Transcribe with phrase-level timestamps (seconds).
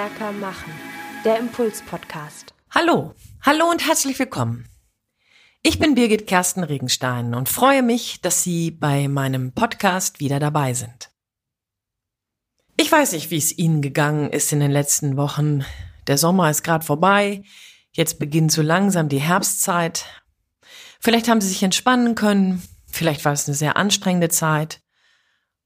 [0.00, 0.72] stärker machen.
[1.26, 2.54] Der Impuls-Podcast.
[2.70, 3.12] Hallo,
[3.42, 4.66] hallo und herzlich willkommen.
[5.62, 10.72] Ich bin Birgit Kersten Regenstein und freue mich, dass Sie bei meinem Podcast wieder dabei
[10.72, 11.10] sind.
[12.78, 15.66] Ich weiß nicht, wie es Ihnen gegangen ist in den letzten Wochen.
[16.06, 17.42] Der Sommer ist gerade vorbei.
[17.92, 20.06] Jetzt beginnt so langsam die Herbstzeit.
[20.98, 22.62] Vielleicht haben Sie sich entspannen können.
[22.90, 24.80] Vielleicht war es eine sehr anstrengende Zeit.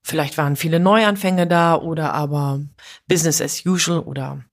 [0.06, 2.60] Vielleicht waren viele Neuanfänge da oder aber
[3.08, 4.44] Business as usual oder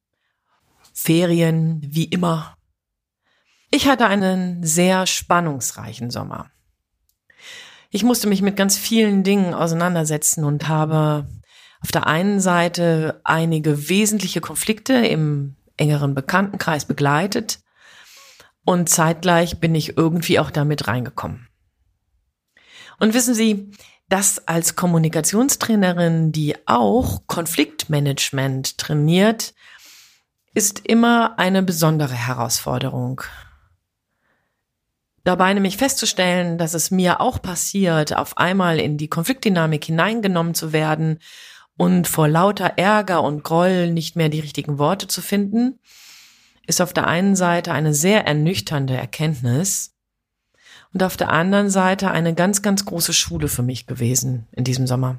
[0.94, 2.55] Ferien wie immer.
[3.70, 6.50] Ich hatte einen sehr spannungsreichen Sommer.
[7.90, 11.27] Ich musste mich mit ganz vielen Dingen auseinandersetzen und habe
[11.82, 17.60] auf der einen Seite einige wesentliche Konflikte im engeren Bekanntenkreis begleitet
[18.63, 21.49] und zeitgleich bin ich irgendwie auch damit reingekommen.
[22.99, 23.71] Und wissen Sie,
[24.12, 29.53] dass als Kommunikationstrainerin, die auch Konfliktmanagement trainiert,
[30.53, 33.21] ist immer eine besondere Herausforderung.
[35.23, 40.73] Dabei nämlich festzustellen, dass es mir auch passiert, auf einmal in die Konfliktdynamik hineingenommen zu
[40.73, 41.20] werden
[41.77, 45.79] und vor lauter Ärger und Groll nicht mehr die richtigen Worte zu finden,
[46.68, 49.93] ist auf der einen Seite eine sehr ernüchternde Erkenntnis,
[50.93, 54.87] und auf der anderen Seite eine ganz, ganz große Schule für mich gewesen in diesem
[54.87, 55.17] Sommer.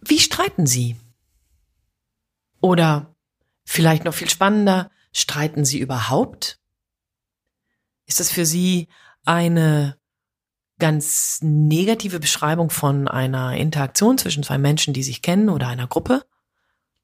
[0.00, 0.96] Wie streiten Sie?
[2.60, 3.14] Oder
[3.64, 6.58] vielleicht noch viel spannender, streiten Sie überhaupt?
[8.06, 8.88] Ist das für Sie
[9.24, 9.98] eine
[10.78, 16.24] ganz negative Beschreibung von einer Interaktion zwischen zwei Menschen, die sich kennen oder einer Gruppe?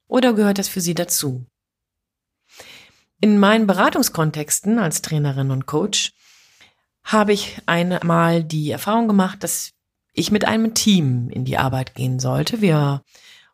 [0.07, 1.45] Oder gehört das für Sie dazu?
[3.21, 6.13] In meinen Beratungskontexten als Trainerin und Coach
[7.07, 9.71] habe ich einmal die Erfahrung gemacht, dass
[10.11, 12.61] ich mit einem Team in die Arbeit gehen sollte.
[12.61, 13.01] Wir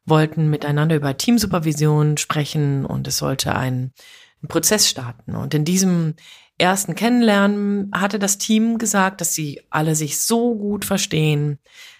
[0.05, 3.93] wollten miteinander über Teamsupervision sprechen und es sollte ein,
[4.41, 5.35] ein Prozess starten.
[5.35, 6.15] Und in diesem
[6.57, 11.59] ersten Kennenlernen hatte das Team gesagt, dass sie alle sich so gut verstehen,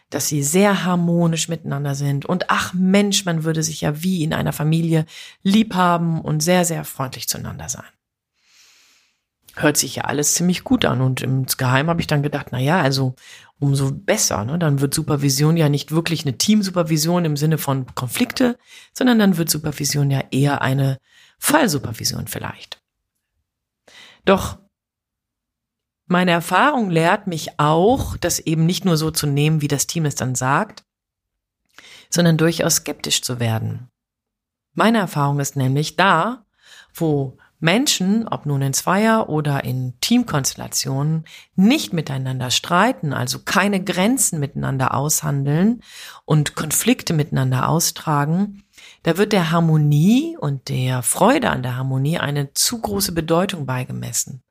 [0.09, 4.34] dass sie sehr harmonisch miteinander sind und ach Mensch, man würde sich ja wie in
[4.34, 5.06] einer Familie
[5.42, 7.86] lieb haben und sehr, sehr freundlich zueinander sein
[9.56, 11.02] hört sich ja alles ziemlich gut an.
[11.02, 13.16] Und im Geheim habe ich dann gedacht, na ja, also
[13.59, 14.44] umso besser.
[14.46, 14.59] Ne?
[14.59, 18.58] Dann wird Supervision ja nicht wirklich eine Teamsupervision im Sinne von Konflikte,
[18.94, 21.00] sondern dann wird Supervision ja eher eine
[21.40, 22.81] Fallsupervision vielleicht.
[24.25, 24.58] Doch
[26.06, 30.06] meine Erfahrung lehrt mich auch, das eben nicht nur so zu nehmen, wie das Team
[30.06, 30.84] es dann sagt,
[32.09, 33.90] sondern durchaus skeptisch zu werden.
[34.74, 36.46] Meine Erfahrung ist nämlich da,
[36.94, 41.24] wo Menschen, ob nun in Zweier- oder in Teamkonstellationen,
[41.56, 45.81] nicht miteinander streiten, also keine Grenzen miteinander aushandeln
[46.25, 48.63] und Konflikte miteinander austragen,
[49.03, 54.44] da wird der Harmonie und der Freude an der Harmonie eine zu große Bedeutung beigemessen.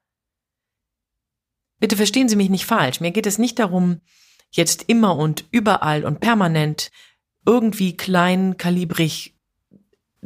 [1.81, 3.01] Bitte verstehen Sie mich nicht falsch.
[3.01, 4.01] Mir geht es nicht darum,
[4.51, 6.91] jetzt immer und überall und permanent
[7.45, 9.37] irgendwie kleinkalibrig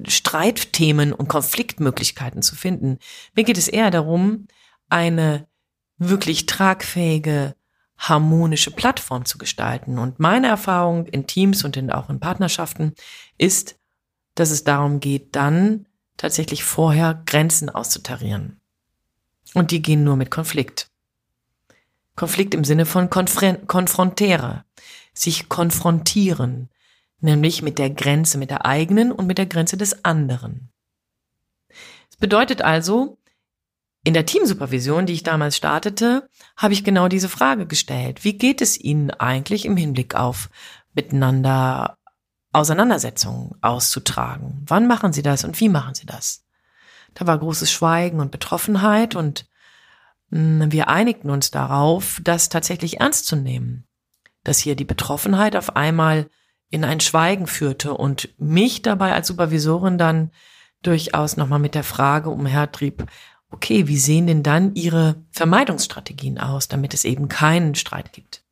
[0.07, 2.99] Streitthemen und Konfliktmöglichkeiten zu finden.
[3.35, 4.47] Mir geht es eher darum,
[4.89, 5.47] eine
[5.99, 7.55] wirklich tragfähige,
[7.99, 9.99] harmonische Plattform zu gestalten.
[9.99, 12.95] Und meine Erfahrung in Teams und in, auch in Partnerschaften
[13.39, 13.79] ist,
[14.35, 15.87] dass es darum geht, dann
[16.17, 18.61] tatsächlich vorher Grenzen auszutarieren.
[19.55, 20.91] Und die gehen nur mit Konflikt.
[22.17, 24.65] Konflikt im Sinne von konfrontäre,
[25.13, 26.71] sich konfrontieren,
[27.21, 30.71] nämlich mit der Grenze, mit der eigenen und mit der Grenze des anderen.
[32.09, 33.19] Das bedeutet also,
[34.05, 38.23] in der Teamsupervision, die ich damals startete, habe ich genau diese Frage gestellt.
[38.23, 40.49] Wie geht es Ihnen eigentlich im Hinblick auf
[40.95, 41.99] miteinander
[42.53, 44.63] Auseinandersetzungen auszutragen?
[44.67, 46.45] Wann machen Sie das und wie machen Sie das?
[47.15, 49.49] Da war großes Schweigen und Betroffenheit und
[50.31, 53.87] hm, wir einigten uns darauf, das tatsächlich ernst zu nehmen,
[54.45, 56.29] dass hier die Betroffenheit auf einmal
[56.71, 60.31] in ein Schweigen führte und mich dabei als Supervisorin dann
[60.83, 63.07] durchaus nochmal mit der Frage umhertrieb,
[63.51, 68.43] okay, wie sehen denn dann Ihre Vermeidungsstrategien aus, damit es eben keinen Streit gibt?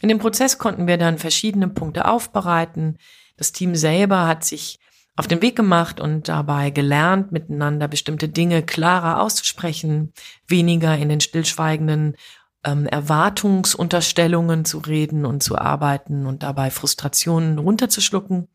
[0.00, 2.98] In dem Prozess konnten wir dann verschiedene Punkte aufbereiten.
[3.36, 4.78] Das Team selber hat sich
[5.16, 10.12] auf den Weg gemacht und dabei gelernt, miteinander bestimmte Dinge klarer auszusprechen,
[10.48, 12.16] weniger in den stillschweigenden
[12.64, 18.48] ähm, Erwartungsunterstellungen zu reden und zu arbeiten und dabei Frustrationen runterzuschlucken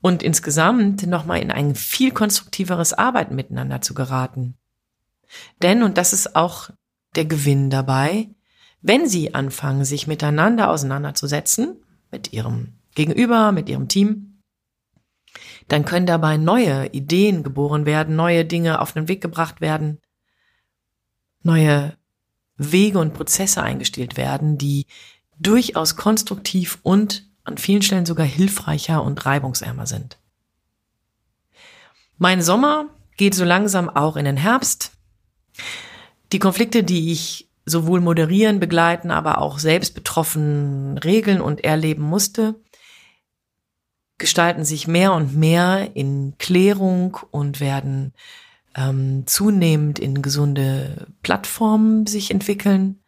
[0.00, 4.56] und insgesamt nochmal in ein viel konstruktiveres Arbeiten miteinander zu geraten.
[5.62, 6.70] Denn, und das ist auch
[7.14, 8.28] der Gewinn dabei,
[8.82, 14.42] wenn Sie anfangen, sich miteinander auseinanderzusetzen, mit Ihrem Gegenüber, mit Ihrem Team,
[15.68, 20.00] dann können dabei neue Ideen geboren werden, neue Dinge auf den Weg gebracht werden,
[21.42, 21.96] neue
[22.60, 24.86] Wege und Prozesse eingestellt werden, die
[25.38, 30.18] durchaus konstruktiv und an vielen Stellen sogar hilfreicher und reibungsärmer sind.
[32.18, 34.92] Mein Sommer geht so langsam auch in den Herbst.
[36.32, 42.56] Die Konflikte, die ich sowohl moderieren, begleiten, aber auch selbst betroffen regeln und erleben musste,
[44.18, 48.12] gestalten sich mehr und mehr in Klärung und werden
[48.74, 53.02] ähm, zunehmend in gesunde Plattformen sich entwickeln.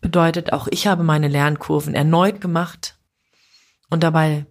[0.00, 2.98] Bedeutet, auch ich habe meine Lernkurven erneut gemacht
[3.90, 4.46] und dabei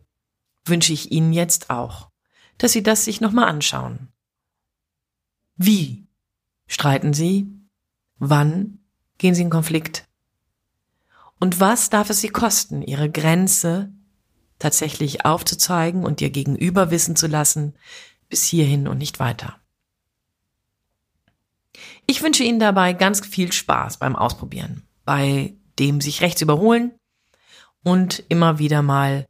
[0.65, 2.09] wünsche ich Ihnen jetzt auch,
[2.57, 4.09] dass Sie das sich nochmal anschauen.
[5.55, 6.07] Wie
[6.67, 7.47] streiten Sie?
[8.19, 8.79] Wann
[9.17, 10.07] gehen Sie in Konflikt?
[11.39, 13.91] Und was darf es Sie kosten, Ihre Grenze
[14.59, 17.75] tatsächlich aufzuzeigen und Ihr Gegenüber wissen zu lassen,
[18.27, 19.59] bis hierhin und nicht weiter?
[22.05, 26.93] Ich wünsche Ihnen dabei ganz viel Spaß beim Ausprobieren, bei dem sich rechts überholen
[27.83, 29.27] und immer wieder mal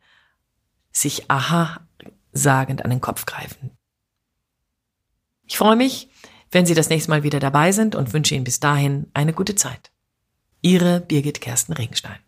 [0.91, 1.81] sich aha
[2.31, 3.71] sagend an den Kopf greifen.
[5.45, 6.09] Ich freue mich,
[6.51, 9.55] wenn Sie das nächste Mal wieder dabei sind und wünsche Ihnen bis dahin eine gute
[9.55, 9.91] Zeit.
[10.61, 12.19] Ihre Birgit Kersten Regenstein.